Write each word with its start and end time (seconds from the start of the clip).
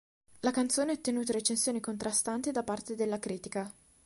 La 0.39 0.49
canzone 0.49 0.89
ha 0.89 0.93
ottenuto 0.95 1.31
recensioni 1.31 1.79
contrastanti 1.79 2.49
da 2.49 2.63
parte 2.63 2.95
della 2.95 3.19
critica. 3.19 3.71